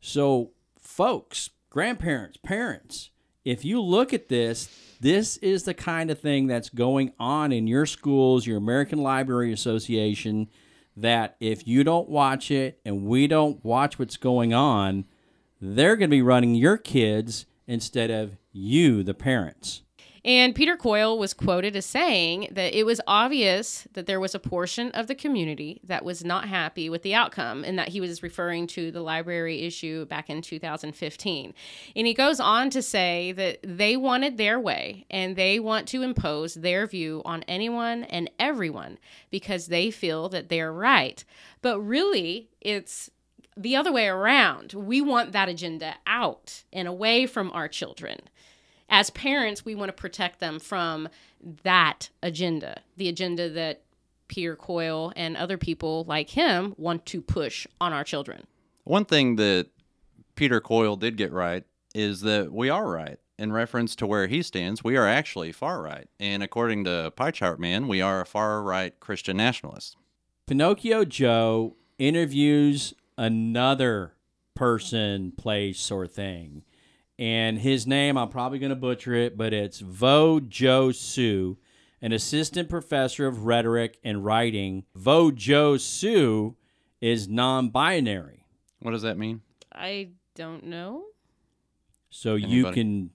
So, 0.00 0.52
folks, 0.80 1.50
grandparents, 1.68 2.38
parents, 2.38 3.10
if 3.44 3.64
you 3.64 3.80
look 3.80 4.12
at 4.12 4.28
this, 4.28 4.68
this 5.00 5.36
is 5.38 5.64
the 5.64 5.74
kind 5.74 6.10
of 6.10 6.18
thing 6.18 6.46
that's 6.46 6.70
going 6.70 7.12
on 7.18 7.52
in 7.52 7.66
your 7.66 7.86
schools, 7.86 8.46
your 8.46 8.56
American 8.56 9.02
Library 9.02 9.52
Association, 9.52 10.48
that 10.96 11.36
if 11.40 11.66
you 11.66 11.84
don't 11.84 12.08
watch 12.08 12.50
it 12.50 12.80
and 12.84 13.04
we 13.04 13.26
don't 13.26 13.62
watch 13.64 13.98
what's 13.98 14.16
going 14.16 14.54
on, 14.54 15.04
they're 15.60 15.96
going 15.96 16.10
to 16.10 16.16
be 16.16 16.22
running 16.22 16.54
your 16.54 16.76
kids 16.76 17.46
instead 17.66 18.10
of 18.10 18.36
you, 18.52 19.02
the 19.02 19.14
parents. 19.14 19.83
And 20.24 20.54
Peter 20.54 20.74
Coyle 20.74 21.18
was 21.18 21.34
quoted 21.34 21.76
as 21.76 21.84
saying 21.84 22.48
that 22.52 22.74
it 22.74 22.86
was 22.86 23.00
obvious 23.06 23.86
that 23.92 24.06
there 24.06 24.20
was 24.20 24.34
a 24.34 24.38
portion 24.38 24.90
of 24.92 25.06
the 25.06 25.14
community 25.14 25.82
that 25.84 26.02
was 26.02 26.24
not 26.24 26.48
happy 26.48 26.88
with 26.88 27.02
the 27.02 27.14
outcome, 27.14 27.62
and 27.62 27.78
that 27.78 27.88
he 27.88 28.00
was 28.00 28.22
referring 28.22 28.66
to 28.68 28.90
the 28.90 29.02
library 29.02 29.62
issue 29.62 30.06
back 30.06 30.30
in 30.30 30.40
2015. 30.40 31.54
And 31.94 32.06
he 32.06 32.14
goes 32.14 32.40
on 32.40 32.70
to 32.70 32.80
say 32.80 33.32
that 33.32 33.58
they 33.62 33.96
wanted 33.96 34.38
their 34.38 34.58
way 34.58 35.04
and 35.10 35.36
they 35.36 35.60
want 35.60 35.86
to 35.88 36.02
impose 36.02 36.54
their 36.54 36.86
view 36.86 37.20
on 37.26 37.42
anyone 37.42 38.04
and 38.04 38.30
everyone 38.38 38.98
because 39.30 39.66
they 39.66 39.90
feel 39.90 40.30
that 40.30 40.48
they're 40.48 40.72
right. 40.72 41.22
But 41.60 41.80
really, 41.80 42.48
it's 42.60 43.10
the 43.56 43.76
other 43.76 43.92
way 43.92 44.08
around. 44.08 44.72
We 44.72 45.00
want 45.00 45.32
that 45.32 45.48
agenda 45.48 45.94
out 46.06 46.64
and 46.72 46.88
away 46.88 47.26
from 47.26 47.50
our 47.52 47.68
children 47.68 48.20
as 48.88 49.10
parents, 49.10 49.64
we 49.64 49.74
want 49.74 49.88
to 49.88 49.92
protect 49.92 50.40
them 50.40 50.58
from 50.58 51.08
that 51.62 52.10
agenda, 52.22 52.80
the 52.96 53.08
agenda 53.08 53.48
that 53.50 53.82
Peter 54.28 54.56
Coyle 54.56 55.12
and 55.16 55.36
other 55.36 55.58
people 55.58 56.04
like 56.04 56.30
him 56.30 56.74
want 56.76 57.04
to 57.06 57.20
push 57.20 57.66
on 57.80 57.92
our 57.92 58.04
children. 58.04 58.46
One 58.84 59.04
thing 59.04 59.36
that 59.36 59.68
Peter 60.34 60.60
Coyle 60.60 60.96
did 60.96 61.16
get 61.16 61.32
right 61.32 61.64
is 61.94 62.22
that 62.22 62.52
we 62.52 62.68
are 62.68 62.88
right. 62.90 63.18
In 63.36 63.52
reference 63.52 63.96
to 63.96 64.06
where 64.06 64.28
he 64.28 64.42
stands, 64.42 64.84
we 64.84 64.96
are 64.96 65.08
actually 65.08 65.50
far 65.50 65.82
right. 65.82 66.08
And 66.20 66.42
according 66.42 66.84
to 66.84 67.12
Pie 67.16 67.32
Chart 67.32 67.58
Man, 67.58 67.88
we 67.88 68.00
are 68.00 68.20
a 68.20 68.26
far 68.26 68.62
right 68.62 68.98
Christian 69.00 69.36
nationalist. 69.36 69.96
Pinocchio 70.46 71.04
Joe 71.04 71.74
interviews 71.98 72.94
another 73.18 74.14
person, 74.54 75.32
place, 75.32 75.90
or 75.90 76.06
thing 76.06 76.62
and 77.18 77.58
his 77.58 77.86
name 77.86 78.16
I'm 78.16 78.28
probably 78.28 78.58
going 78.58 78.70
to 78.70 78.76
butcher 78.76 79.14
it, 79.14 79.36
but 79.36 79.52
it's 79.52 79.80
Vo 79.80 80.40
Jo 80.40 80.92
Su, 80.92 81.58
an 82.00 82.12
assistant 82.12 82.68
professor 82.68 83.26
of 83.26 83.46
rhetoric 83.46 83.98
and 84.02 84.24
writing. 84.24 84.84
Vo 84.94 85.30
Jo 85.30 85.76
Su 85.76 86.56
is 87.00 87.28
non-binary. 87.28 88.46
What 88.80 88.92
does 88.92 89.02
that 89.02 89.16
mean? 89.18 89.42
I 89.72 90.10
don't 90.34 90.64
know. 90.64 91.04
So 92.10 92.34
Anybody? 92.34 92.52
you 92.52 92.72
can 92.72 93.10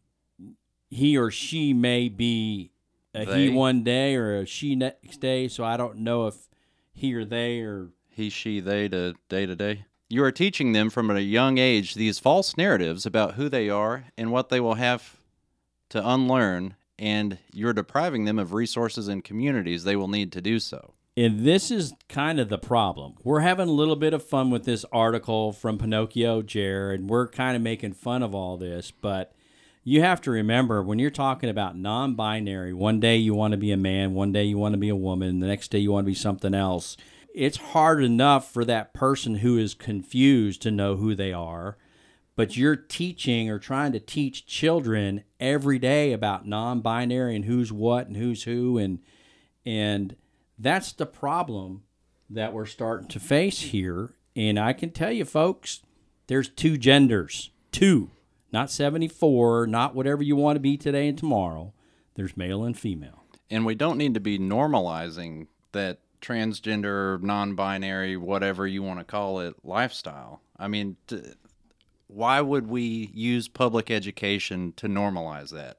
he 0.89 1.17
or 1.17 1.31
she 1.31 1.73
may 1.73 2.09
be 2.09 2.71
a 3.13 3.25
they? 3.25 3.47
he 3.47 3.49
one 3.49 3.83
day 3.83 4.15
or 4.15 4.37
a 4.37 4.45
she 4.45 4.75
next 4.75 5.21
day, 5.21 5.47
so 5.47 5.63
I 5.63 5.77
don't 5.77 5.99
know 5.99 6.27
if 6.27 6.35
he 6.93 7.13
or 7.13 7.25
they 7.25 7.61
or 7.61 7.89
he 8.09 8.29
she 8.29 8.59
they 8.59 8.89
to 8.89 9.13
day 9.29 9.45
to 9.45 9.55
day. 9.55 9.85
You 10.11 10.23
are 10.23 10.31
teaching 10.31 10.71
them 10.71 10.89
from 10.89 11.11
a 11.11 11.19
young 11.19 11.59
age 11.59 11.93
these 11.93 12.17
false 12.17 12.57
narratives 12.57 13.05
about 13.05 13.35
who 13.35 13.47
they 13.47 13.69
are 13.69 14.05
and 14.17 14.31
what 14.31 14.49
they 14.49 14.59
will 14.59 14.73
have 14.73 15.17
to 15.89 16.07
unlearn, 16.07 16.75
and 16.97 17.37
you're 17.53 17.73
depriving 17.73 18.25
them 18.25 18.39
of 18.39 18.53
resources 18.53 19.07
and 19.07 19.23
communities 19.23 19.83
they 19.83 19.95
will 19.95 20.07
need 20.07 20.31
to 20.31 20.41
do 20.41 20.57
so. 20.57 20.95
And 21.15 21.45
this 21.45 21.69
is 21.69 21.93
kind 22.07 22.39
of 22.39 22.49
the 22.49 22.57
problem. 22.57 23.17
We're 23.23 23.41
having 23.41 23.69
a 23.69 23.71
little 23.71 23.95
bit 23.95 24.15
of 24.15 24.25
fun 24.25 24.49
with 24.49 24.65
this 24.65 24.83
article 24.91 25.51
from 25.51 25.77
Pinocchio 25.77 26.41
Jer, 26.41 26.91
and 26.91 27.07
we're 27.07 27.27
kind 27.27 27.55
of 27.55 27.61
making 27.61 27.93
fun 27.93 28.23
of 28.23 28.33
all 28.33 28.57
this, 28.57 28.89
but 28.89 29.35
you 29.83 30.01
have 30.01 30.21
to 30.21 30.31
remember 30.31 30.81
when 30.81 30.97
you're 30.97 31.11
talking 31.11 31.51
about 31.51 31.77
non 31.77 32.15
binary, 32.15 32.73
one 32.73 32.99
day 32.99 33.17
you 33.17 33.35
want 33.35 33.51
to 33.51 33.57
be 33.57 33.71
a 33.71 33.77
man, 33.77 34.15
one 34.15 34.31
day 34.31 34.45
you 34.45 34.57
want 34.57 34.73
to 34.73 34.79
be 34.79 34.89
a 34.89 34.95
woman, 34.95 35.39
the 35.39 35.47
next 35.47 35.69
day 35.69 35.77
you 35.77 35.91
want 35.91 36.05
to 36.05 36.11
be 36.11 36.15
something 36.15 36.55
else 36.55 36.97
it's 37.33 37.57
hard 37.57 38.03
enough 38.03 38.51
for 38.51 38.65
that 38.65 38.93
person 38.93 39.35
who 39.35 39.57
is 39.57 39.73
confused 39.73 40.61
to 40.61 40.71
know 40.71 40.95
who 40.95 41.15
they 41.15 41.31
are 41.31 41.77
but 42.39 42.55
you're 42.55 42.77
teaching 42.77 43.49
or 43.49 43.59
trying 43.59 43.91
to 43.91 43.99
teach 43.99 44.45
children 44.45 45.25
every 45.41 45.77
day 45.77 46.13
about 46.13 46.47
non-binary 46.47 47.35
and 47.35 47.43
who's 47.43 47.69
what 47.69 48.07
and 48.07 48.15
who's 48.15 48.43
who 48.43 48.77
and 48.77 48.99
and 49.65 50.15
that's 50.57 50.93
the 50.93 51.05
problem 51.05 51.83
that 52.29 52.53
we're 52.53 52.65
starting 52.65 53.09
to 53.09 53.19
face 53.19 53.59
here. 53.59 54.13
And 54.37 54.57
I 54.57 54.71
can 54.71 54.91
tell 54.91 55.11
you 55.11 55.25
folks 55.25 55.81
there's 56.27 56.47
two 56.47 56.77
genders 56.77 57.51
two 57.73 58.09
not 58.53 58.71
74 58.71 59.67
not 59.67 59.93
whatever 59.93 60.23
you 60.23 60.37
want 60.37 60.55
to 60.55 60.61
be 60.61 60.77
today 60.77 61.09
and 61.09 61.17
tomorrow. 61.17 61.73
There's 62.15 62.37
male 62.37 62.63
and 62.63 62.79
female. 62.79 63.25
And 63.49 63.65
we 63.65 63.75
don't 63.75 63.97
need 63.97 64.13
to 64.13 64.21
be 64.21 64.39
normalizing 64.39 65.47
that 65.73 65.99
transgender, 66.21 67.21
non-binary, 67.21 68.17
whatever 68.17 68.67
you 68.67 68.83
want 68.83 68.99
to 68.99 69.05
call 69.05 69.39
it, 69.39 69.55
lifestyle. 69.63 70.41
I 70.57 70.67
mean, 70.67 70.97
why 72.07 72.41
would 72.41 72.67
we 72.67 73.11
use 73.13 73.47
public 73.47 73.89
education 73.91 74.73
to 74.77 74.87
normalize 74.87 75.51
that 75.51 75.77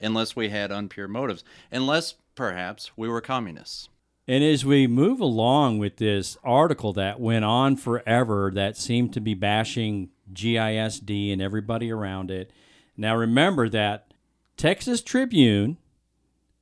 unless 0.00 0.36
we 0.36 0.50
had 0.50 0.70
unpure 0.70 1.08
motives? 1.08 1.44
Unless 1.70 2.14
perhaps 2.34 2.90
we 2.96 3.08
were 3.08 3.20
communists. 3.20 3.88
And 4.26 4.44
as 4.44 4.64
we 4.64 4.86
move 4.86 5.20
along 5.20 5.78
with 5.78 5.96
this 5.96 6.36
article 6.44 6.92
that 6.92 7.18
went 7.18 7.46
on 7.46 7.76
forever, 7.76 8.50
that 8.54 8.76
seemed 8.76 9.14
to 9.14 9.20
be 9.20 9.32
bashing 9.32 10.10
GISD 10.34 11.32
and 11.32 11.40
everybody 11.40 11.90
around 11.90 12.30
it. 12.30 12.52
Now 12.96 13.16
remember 13.16 13.68
that 13.70 14.12
Texas 14.58 15.00
Tribune 15.00 15.78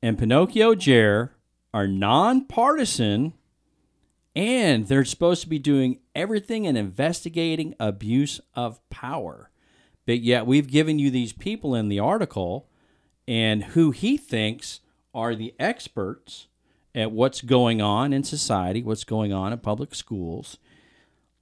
and 0.00 0.18
Pinocchio 0.18 0.74
Jer 0.74 1.32
are 1.76 1.86
nonpartisan 1.86 3.34
and 4.34 4.88
they're 4.88 5.04
supposed 5.04 5.42
to 5.42 5.48
be 5.48 5.58
doing 5.58 5.98
everything 6.14 6.66
and 6.66 6.78
investigating 6.78 7.74
abuse 7.78 8.40
of 8.54 8.80
power. 8.88 9.50
But 10.06 10.20
yet 10.20 10.46
we've 10.46 10.70
given 10.70 10.98
you 10.98 11.10
these 11.10 11.34
people 11.34 11.74
in 11.74 11.90
the 11.90 11.98
article 11.98 12.70
and 13.28 13.62
who 13.62 13.90
he 13.90 14.16
thinks 14.16 14.80
are 15.14 15.34
the 15.34 15.54
experts 15.58 16.46
at 16.94 17.12
what's 17.12 17.42
going 17.42 17.82
on 17.82 18.14
in 18.14 18.24
society, 18.24 18.82
what's 18.82 19.04
going 19.04 19.34
on 19.34 19.52
in 19.52 19.58
public 19.58 19.94
schools. 19.94 20.56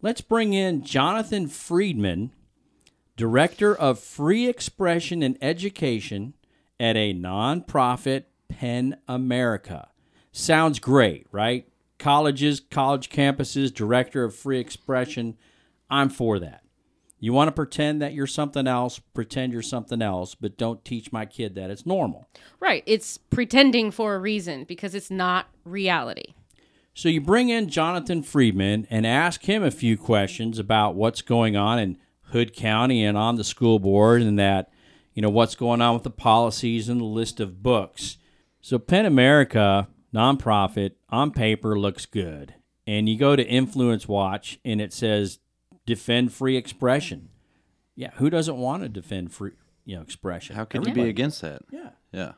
Let's 0.02 0.20
bring 0.20 0.52
in 0.52 0.82
Jonathan 0.82 1.46
Friedman, 1.46 2.32
Director 3.16 3.72
of 3.72 4.00
Free 4.00 4.48
Expression 4.48 5.22
and 5.22 5.38
Education 5.40 6.34
at 6.80 6.96
a 6.96 7.14
nonprofit 7.14 8.24
PEN 8.48 8.96
America. 9.06 9.90
Sounds 10.36 10.80
great, 10.80 11.28
right? 11.30 11.68
Colleges, 11.96 12.58
college 12.58 13.08
campuses, 13.08 13.72
director 13.72 14.24
of 14.24 14.34
free 14.34 14.58
expression. 14.58 15.36
I'm 15.88 16.08
for 16.08 16.40
that. 16.40 16.64
You 17.20 17.32
want 17.32 17.46
to 17.46 17.52
pretend 17.52 18.02
that 18.02 18.14
you're 18.14 18.26
something 18.26 18.66
else, 18.66 18.98
pretend 18.98 19.52
you're 19.52 19.62
something 19.62 20.02
else, 20.02 20.34
but 20.34 20.58
don't 20.58 20.84
teach 20.84 21.12
my 21.12 21.24
kid 21.24 21.54
that 21.54 21.70
it's 21.70 21.86
normal. 21.86 22.28
Right. 22.58 22.82
It's 22.84 23.16
pretending 23.16 23.92
for 23.92 24.16
a 24.16 24.18
reason 24.18 24.64
because 24.64 24.96
it's 24.96 25.08
not 25.08 25.46
reality. 25.64 26.34
So 26.94 27.08
you 27.08 27.20
bring 27.20 27.48
in 27.48 27.68
Jonathan 27.68 28.24
Friedman 28.24 28.88
and 28.90 29.06
ask 29.06 29.44
him 29.44 29.62
a 29.62 29.70
few 29.70 29.96
questions 29.96 30.58
about 30.58 30.96
what's 30.96 31.22
going 31.22 31.56
on 31.56 31.78
in 31.78 31.96
Hood 32.22 32.56
County 32.56 33.04
and 33.04 33.16
on 33.16 33.36
the 33.36 33.44
school 33.44 33.78
board 33.78 34.20
and 34.20 34.36
that, 34.40 34.68
you 35.12 35.22
know, 35.22 35.30
what's 35.30 35.54
going 35.54 35.80
on 35.80 35.94
with 35.94 36.02
the 36.02 36.10
policies 36.10 36.88
and 36.88 37.00
the 37.00 37.04
list 37.04 37.38
of 37.38 37.62
books. 37.62 38.16
So 38.60 38.80
PEN 38.80 39.06
America 39.06 39.86
nonprofit 40.14 40.92
on 41.10 41.30
paper 41.30 41.78
looks 41.78 42.06
good. 42.06 42.54
And 42.86 43.08
you 43.08 43.18
go 43.18 43.34
to 43.34 43.44
Influence 43.44 44.06
Watch 44.06 44.58
and 44.64 44.80
it 44.80 44.92
says 44.92 45.38
defend 45.86 46.32
free 46.32 46.56
expression. 46.56 47.30
Yeah, 47.96 48.10
who 48.14 48.30
doesn't 48.30 48.56
want 48.56 48.82
to 48.82 48.88
defend 48.88 49.32
free, 49.32 49.52
you 49.84 49.96
know, 49.96 50.02
expression? 50.02 50.56
How 50.56 50.64
could 50.64 50.82
Everybody. 50.82 51.00
you 51.00 51.06
be 51.06 51.10
against 51.10 51.40
that? 51.42 51.62
Yeah. 51.70 51.90
Yeah. 52.12 52.32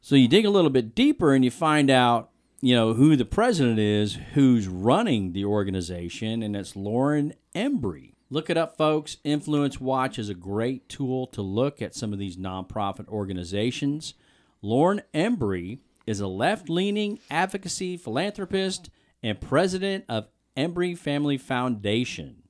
So 0.00 0.14
you 0.14 0.28
dig 0.28 0.44
a 0.44 0.50
little 0.50 0.70
bit 0.70 0.94
deeper 0.94 1.34
and 1.34 1.44
you 1.44 1.50
find 1.50 1.90
out, 1.90 2.30
you 2.60 2.74
know, 2.74 2.94
who 2.94 3.16
the 3.16 3.24
president 3.24 3.78
is, 3.78 4.18
who's 4.34 4.68
running 4.68 5.32
the 5.32 5.44
organization, 5.44 6.42
and 6.42 6.56
it's 6.56 6.76
Lauren 6.76 7.34
Embrey. 7.54 8.12
Look 8.30 8.48
it 8.50 8.56
up, 8.56 8.76
folks. 8.76 9.18
Influence 9.24 9.80
Watch 9.80 10.18
is 10.18 10.28
a 10.28 10.34
great 10.34 10.88
tool 10.88 11.26
to 11.28 11.42
look 11.42 11.80
at 11.82 11.94
some 11.94 12.12
of 12.12 12.18
these 12.18 12.36
nonprofit 12.36 13.08
organizations. 13.08 14.14
Lauren 14.62 15.02
Embrey 15.14 15.78
is 16.06 16.20
a 16.20 16.26
left 16.26 16.68
leaning 16.68 17.18
advocacy 17.30 17.96
philanthropist 17.96 18.90
and 19.22 19.40
president 19.40 20.04
of 20.08 20.28
Embrey 20.56 20.96
Family 20.96 21.36
Foundation. 21.38 22.42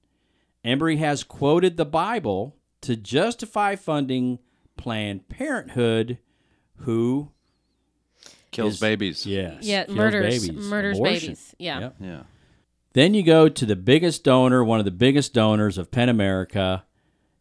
Embrey 0.64 0.98
has 0.98 1.24
quoted 1.24 1.76
the 1.76 1.84
Bible 1.86 2.56
to 2.82 2.96
justify 2.96 3.76
funding 3.76 4.38
Planned 4.76 5.28
Parenthood, 5.28 6.18
who 6.80 7.30
Kills 8.50 8.74
is- 8.74 8.80
babies. 8.80 9.26
Yes. 9.26 9.64
Yeah, 9.64 9.86
murders- 9.88 10.44
babies. 10.44 10.64
murders 10.66 10.98
Abortion. 10.98 11.20
babies. 11.28 11.54
Yeah. 11.58 11.80
Yep. 11.80 11.96
Yeah. 12.00 12.22
Then 12.92 13.14
you 13.14 13.22
go 13.22 13.48
to 13.48 13.66
the 13.66 13.76
biggest 13.76 14.24
donor, 14.24 14.64
one 14.64 14.78
of 14.78 14.84
the 14.84 14.90
biggest 14.90 15.34
donors 15.34 15.76
of 15.78 15.90
PEN 15.90 16.08
America, 16.08 16.84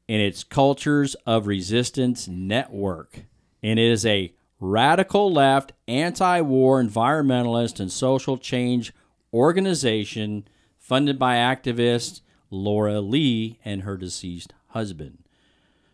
and 0.10 0.22
it's 0.22 0.44
Cultures 0.44 1.16
of 1.26 1.48
Resistance 1.48 2.28
Network. 2.28 3.26
And 3.64 3.80
it 3.80 3.90
is 3.92 4.06
a 4.06 4.34
radical 4.60 5.32
left, 5.32 5.74
anti 5.88 6.42
war, 6.42 6.82
environmentalist, 6.82 7.80
and 7.80 7.92
social 7.92 8.38
change 8.38 8.94
organization 9.34 10.48
funded 10.78 11.20
by 11.20 11.36
activist 11.36 12.22
Iara 12.52 13.02
Lee 13.02 13.60
and 13.66 13.82
her 13.82 13.98
deceased 13.98 14.54
husband. 14.68 15.20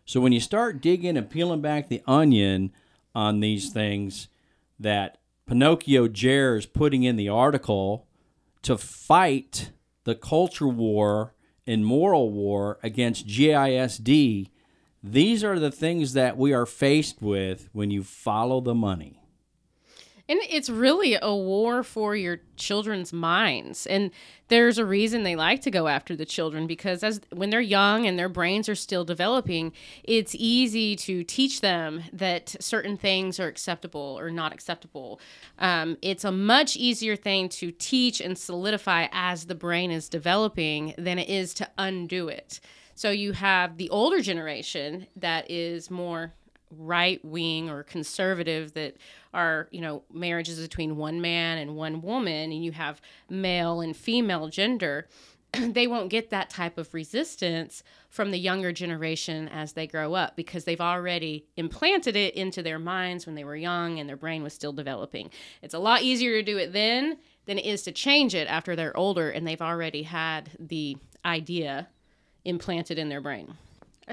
So 0.05 0.19
when 0.19 0.33
you 0.33 0.39
start 0.39 0.81
digging 0.81 1.17
and 1.17 1.29
peeling 1.29 1.61
back 1.61 1.87
the 1.87 2.01
onion 2.05 2.71
on 3.15 3.39
these 3.39 3.71
things 3.71 4.27
that 4.79 5.17
Pinocchio 5.47 6.07
Jer 6.07 6.57
is 6.57 6.65
putting 6.65 7.03
in 7.03 7.15
the 7.15 7.29
article 7.29 8.07
to 8.63 8.77
fight 8.77 9.71
the 10.03 10.15
culture 10.15 10.67
war 10.67 11.33
and 11.65 11.85
moral 11.85 12.31
war 12.31 12.79
against 12.83 13.27
GISD, 13.27 14.49
these 15.03 15.43
are 15.43 15.59
the 15.59 15.71
things 15.71 16.13
that 16.13 16.37
we 16.37 16.53
are 16.53 16.65
faced 16.65 17.21
with 17.21 17.69
when 17.73 17.89
you 17.91 18.03
follow 18.03 18.61
the 18.61 18.75
money. 18.75 19.17
And 20.29 20.39
it's 20.49 20.69
really 20.69 21.17
a 21.21 21.35
war 21.35 21.83
for 21.83 22.15
your 22.15 22.39
children's 22.55 23.11
minds. 23.11 23.85
And 23.85 24.11
there's 24.47 24.77
a 24.77 24.85
reason 24.85 25.23
they 25.23 25.35
like 25.35 25.61
to 25.63 25.71
go 25.71 25.89
after 25.89 26.15
the 26.15 26.23
children 26.23 26.67
because 26.67 27.03
as 27.03 27.19
when 27.33 27.49
they're 27.49 27.59
young 27.59 28.05
and 28.05 28.17
their 28.17 28.29
brains 28.29 28.69
are 28.69 28.75
still 28.75 29.03
developing, 29.03 29.73
it's 30.05 30.33
easy 30.35 30.95
to 30.97 31.25
teach 31.25 31.59
them 31.59 32.03
that 32.13 32.55
certain 32.61 32.95
things 32.95 33.41
are 33.41 33.47
acceptable 33.47 34.17
or 34.19 34.31
not 34.31 34.53
acceptable. 34.53 35.19
Um, 35.59 35.97
it's 36.01 36.23
a 36.23 36.31
much 36.31 36.77
easier 36.77 37.17
thing 37.17 37.49
to 37.49 37.71
teach 37.71 38.21
and 38.21 38.37
solidify 38.37 39.07
as 39.11 39.47
the 39.47 39.55
brain 39.55 39.91
is 39.91 40.07
developing 40.07 40.93
than 40.97 41.19
it 41.19 41.27
is 41.27 41.53
to 41.55 41.69
undo 41.77 42.29
it. 42.29 42.61
So 43.01 43.09
you 43.09 43.31
have 43.31 43.77
the 43.77 43.89
older 43.89 44.21
generation 44.21 45.07
that 45.15 45.49
is 45.49 45.89
more 45.89 46.35
right 46.69 47.19
wing 47.25 47.67
or 47.67 47.81
conservative 47.81 48.75
that 48.75 48.95
are 49.33 49.67
you 49.71 49.81
know 49.81 50.03
marriages 50.13 50.59
between 50.59 50.95
one 50.97 51.19
man 51.19 51.57
and 51.57 51.75
one 51.75 52.03
woman 52.03 52.51
and 52.51 52.63
you 52.63 52.71
have 52.73 53.01
male 53.27 53.81
and 53.81 53.97
female 53.97 54.49
gender 54.49 55.07
they 55.51 55.87
won't 55.87 56.11
get 56.11 56.29
that 56.29 56.51
type 56.51 56.77
of 56.77 56.93
resistance 56.93 57.81
from 58.07 58.29
the 58.29 58.37
younger 58.37 58.71
generation 58.71 59.49
as 59.49 59.73
they 59.73 59.87
grow 59.87 60.13
up 60.13 60.35
because 60.35 60.65
they've 60.65 60.79
already 60.79 61.47
implanted 61.57 62.15
it 62.15 62.35
into 62.35 62.61
their 62.61 62.77
minds 62.77 63.25
when 63.25 63.33
they 63.33 63.43
were 63.43 63.55
young 63.55 63.97
and 63.97 64.07
their 64.07 64.15
brain 64.15 64.43
was 64.43 64.53
still 64.53 64.73
developing. 64.73 65.31
It's 65.63 65.73
a 65.73 65.79
lot 65.79 66.03
easier 66.03 66.33
to 66.33 66.43
do 66.43 66.59
it 66.59 66.71
then 66.71 67.17
than 67.47 67.57
it 67.57 67.65
is 67.65 67.81
to 67.81 67.91
change 67.91 68.35
it 68.35 68.47
after 68.47 68.75
they're 68.75 68.95
older 68.95 69.31
and 69.31 69.47
they've 69.47 69.59
already 69.59 70.03
had 70.03 70.51
the 70.59 70.97
idea 71.25 71.87
implanted 72.43 72.97
in 72.97 73.09
their 73.09 73.21
brain 73.21 73.55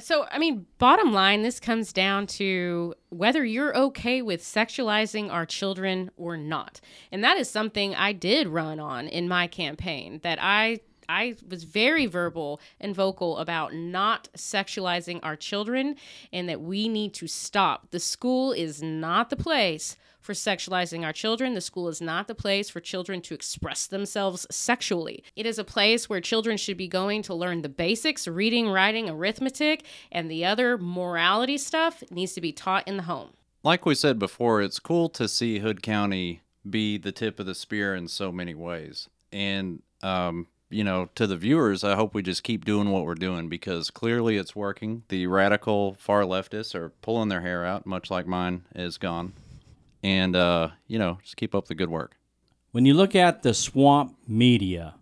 so, 0.00 0.26
I 0.30 0.38
mean, 0.38 0.66
bottom 0.78 1.12
line, 1.12 1.42
this 1.42 1.58
comes 1.58 1.92
down 1.92 2.26
to 2.28 2.94
whether 3.08 3.44
you're 3.44 3.76
okay 3.76 4.22
with 4.22 4.42
sexualizing 4.42 5.30
our 5.30 5.46
children 5.46 6.10
or 6.16 6.36
not. 6.36 6.80
And 7.10 7.24
that 7.24 7.36
is 7.36 7.50
something 7.50 7.94
I 7.94 8.12
did 8.12 8.48
run 8.48 8.80
on 8.80 9.08
in 9.08 9.28
my 9.28 9.46
campaign 9.46 10.20
that 10.22 10.38
I 10.40 10.80
I 11.10 11.36
was 11.48 11.64
very 11.64 12.04
verbal 12.04 12.60
and 12.78 12.94
vocal 12.94 13.38
about 13.38 13.72
not 13.72 14.28
sexualizing 14.36 15.20
our 15.22 15.36
children 15.36 15.96
and 16.34 16.50
that 16.50 16.60
we 16.60 16.86
need 16.86 17.14
to 17.14 17.26
stop. 17.26 17.90
The 17.92 17.98
school 17.98 18.52
is 18.52 18.82
not 18.82 19.30
the 19.30 19.36
place 19.36 19.96
for 20.28 20.34
sexualizing 20.34 21.06
our 21.06 21.12
children. 21.14 21.54
The 21.54 21.62
school 21.62 21.88
is 21.88 22.02
not 22.02 22.28
the 22.28 22.34
place 22.34 22.68
for 22.68 22.80
children 22.80 23.22
to 23.22 23.34
express 23.34 23.86
themselves 23.86 24.46
sexually. 24.50 25.24
It 25.34 25.46
is 25.46 25.58
a 25.58 25.64
place 25.64 26.10
where 26.10 26.20
children 26.20 26.58
should 26.58 26.76
be 26.76 26.86
going 26.86 27.22
to 27.22 27.34
learn 27.34 27.62
the 27.62 27.70
basics 27.70 28.28
reading, 28.28 28.68
writing, 28.68 29.08
arithmetic, 29.08 29.84
and 30.12 30.30
the 30.30 30.44
other 30.44 30.76
morality 30.76 31.56
stuff 31.56 32.04
needs 32.10 32.34
to 32.34 32.42
be 32.42 32.52
taught 32.52 32.86
in 32.86 32.98
the 32.98 33.04
home. 33.04 33.30
Like 33.62 33.86
we 33.86 33.94
said 33.94 34.18
before, 34.18 34.60
it's 34.60 34.78
cool 34.78 35.08
to 35.08 35.28
see 35.28 35.60
Hood 35.60 35.82
County 35.82 36.42
be 36.68 36.98
the 36.98 37.10
tip 37.10 37.40
of 37.40 37.46
the 37.46 37.54
spear 37.54 37.94
in 37.94 38.06
so 38.06 38.30
many 38.30 38.54
ways. 38.54 39.08
And, 39.32 39.80
um, 40.02 40.46
you 40.68 40.84
know, 40.84 41.08
to 41.14 41.26
the 41.26 41.38
viewers, 41.38 41.82
I 41.82 41.94
hope 41.94 42.12
we 42.12 42.20
just 42.20 42.42
keep 42.42 42.66
doing 42.66 42.90
what 42.90 43.06
we're 43.06 43.14
doing 43.14 43.48
because 43.48 43.90
clearly 43.90 44.36
it's 44.36 44.54
working. 44.54 45.04
The 45.08 45.26
radical 45.26 45.94
far 45.94 46.24
leftists 46.24 46.74
are 46.74 46.90
pulling 47.00 47.30
their 47.30 47.40
hair 47.40 47.64
out, 47.64 47.86
much 47.86 48.10
like 48.10 48.26
mine 48.26 48.66
is 48.74 48.98
gone. 48.98 49.32
And, 50.02 50.36
uh, 50.36 50.70
you 50.86 50.98
know, 50.98 51.18
just 51.22 51.36
keep 51.36 51.54
up 51.54 51.66
the 51.66 51.74
good 51.74 51.90
work. 51.90 52.16
When 52.70 52.84
you 52.84 52.94
look 52.94 53.14
at 53.16 53.42
the 53.42 53.54
swamp 53.54 54.16
media 54.26 54.94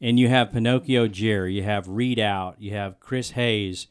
and 0.00 0.18
you 0.18 0.28
have 0.28 0.52
Pinocchio 0.52 1.06
Jerry, 1.06 1.54
you 1.54 1.62
have 1.62 1.86
ReidOut, 1.86 2.56
you 2.58 2.72
have 2.72 2.98
Chris 2.98 3.30
Hayes, 3.32 3.86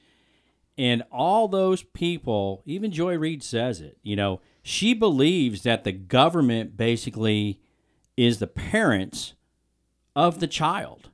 and 0.77 1.03
all 1.11 1.47
those 1.47 1.83
people, 1.83 2.63
even 2.65 2.91
Joy 2.91 3.17
Reid 3.17 3.43
says 3.43 3.81
it, 3.81 3.97
you 4.01 4.15
know, 4.15 4.41
she 4.63 4.93
believes 4.93 5.63
that 5.63 5.83
the 5.83 5.91
government 5.91 6.77
basically 6.77 7.59
is 8.17 8.39
the 8.39 8.47
parents 8.47 9.33
of 10.15 10.39
the 10.39 10.47
child. 10.47 11.09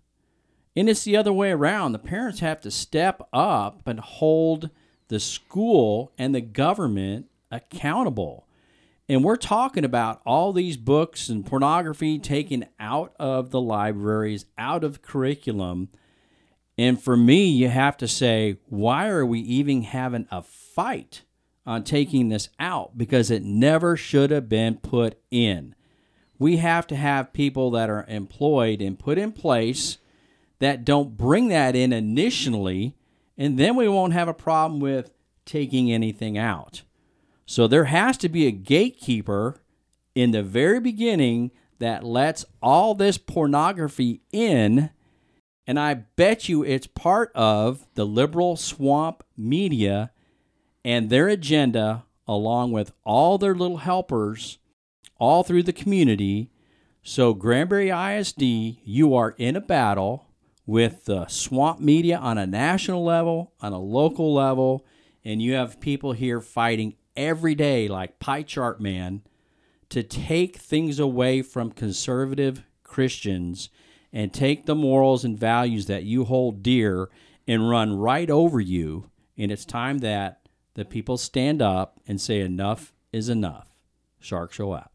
And 0.76 0.90
it's 0.90 1.04
the 1.04 1.16
other 1.16 1.32
way 1.32 1.52
around. 1.52 1.92
The 1.92 2.00
parents 2.00 2.42
have 2.42 2.62
to 2.62 2.72
step 2.72 3.22
up 3.32 3.88
and 3.88 4.00
hold 4.00 4.70
the 5.08 5.20
school 5.20 6.12
and 6.18 6.34
the 6.34 6.42
government 6.42 7.28
accountable. 7.52 8.45
And 9.08 9.24
we're 9.24 9.36
talking 9.36 9.86
about 9.86 10.22
all 10.26 10.52
these 10.52 10.78
books 10.78 11.30
and 11.30 11.46
pornography 11.46 12.18
taken 12.18 12.66
out 12.80 13.14
of 13.20 13.52
the 13.52 13.62
libraries, 13.62 14.46
out 14.58 14.84
of 14.84 15.04
curriculum. 15.04 15.90
And 16.78 17.02
for 17.02 17.16
me, 17.16 17.46
you 17.46 17.70
have 17.70 17.98
to 17.98 18.08
say, 18.08 18.58
why 18.66 19.08
are 19.08 19.26
we 19.26 19.40
even 19.42 19.84
having 19.84 20.28
a 20.32 20.42
fight 20.42 21.22
on 21.66 21.84
taking 21.84 22.30
this 22.30 22.50
out? 22.60 22.98
Because 22.98 23.30
it 23.30 23.44
never 23.44 23.96
should 23.96 24.32
have 24.32 24.50
been 24.50 24.78
put 24.78 25.20
in. 25.30 25.76
We 26.40 26.58
have 26.58 26.88
to 26.88 26.96
have 26.96 27.32
people 27.32 27.72
that 27.72 27.90
are 27.90 28.06
employed 28.08 28.82
and 28.82 29.00
put 29.00 29.18
in 29.18 29.32
place 29.32 30.00
that 30.60 30.84
don't 30.84 31.16
bring 31.16 31.50
that 31.50 31.76
in 31.76 31.94
initially, 31.94 32.96
and 33.38 33.58
then 33.58 33.76
we 33.76 33.88
won't 33.88 34.14
have 34.14 34.28
a 34.28 34.34
problem 34.34 34.80
with 34.80 35.12
taking 35.46 35.92
anything 35.92 36.38
out. 36.38 36.82
So 37.46 37.68
there 37.68 37.86
has 37.86 38.18
to 38.18 38.30
be 38.30 38.48
a 38.48 38.52
gatekeeper 38.52 39.58
in 40.14 40.32
the 40.32 40.44
very 40.44 40.80
beginning 40.80 41.52
that 41.80 42.04
lets 42.04 42.46
all 42.62 42.96
this 42.96 43.18
pornography 43.18 44.22
in. 44.32 44.90
And 45.68 45.80
I 45.80 45.94
bet 45.94 46.48
you 46.48 46.64
it's 46.64 46.88
part 46.88 47.32
of 47.36 47.86
the 47.96 48.06
liberal 48.06 48.56
swamp 48.56 49.24
media 49.38 50.12
and 50.84 51.10
their 51.10 51.28
agenda, 51.28 52.06
along 52.28 52.72
with 52.72 52.92
all 53.04 53.38
their 53.38 53.56
little 53.56 53.78
helpers 53.78 54.60
all 55.18 55.44
through 55.44 55.64
the 55.64 55.74
community. 55.74 56.52
So, 57.04 57.34
Granbury 57.34 57.90
ISD, 57.90 58.42
you 58.42 59.16
are 59.16 59.36
in 59.38 59.56
a 59.56 59.62
battle 59.62 60.28
with 60.66 61.06
the 61.06 61.28
swamp 61.28 61.80
media 61.80 62.18
on 62.18 62.38
a 62.38 62.48
national 62.48 63.04
level, 63.04 63.54
on 63.62 63.74
a 63.74 63.80
local 63.80 64.34
level, 64.34 64.86
and 65.24 65.42
you 65.42 65.54
have 65.54 65.80
people 65.80 66.14
here 66.14 66.42
fighting 66.42 66.96
every 67.16 67.56
day, 67.56 67.88
like 67.88 68.20
Pie 68.20 68.44
Chart 68.44 68.80
Man, 68.80 69.22
to 69.90 70.04
take 70.04 70.58
things 70.58 71.00
away 71.00 71.42
from 71.42 71.72
conservative 71.72 72.64
Christians 72.84 73.70
and 74.12 74.34
take 74.34 74.66
the 74.66 74.76
morals 74.76 75.26
and 75.26 75.38
values 75.38 75.88
that 75.88 76.04
you 76.04 76.26
hold 76.26 76.64
dear 76.64 77.10
and 77.48 77.70
run 77.70 77.98
right 77.98 78.30
over 78.30 78.60
you. 78.60 79.10
And 79.38 79.52
it's 79.52 79.66
time 79.66 80.00
that 80.00 80.48
the 80.76 80.86
people 80.86 81.18
stand 81.18 81.62
up 81.62 82.00
and 82.08 82.20
say, 82.20 82.40
enough 82.40 82.94
is 83.12 83.30
enough. 83.30 83.78
Shark 84.20 84.54
Show 84.54 84.74
out. 84.74 84.92